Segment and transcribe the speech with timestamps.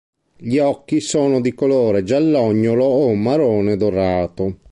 [0.35, 4.57] Gli occhi sono di colore giallognolo o marrone-dorato.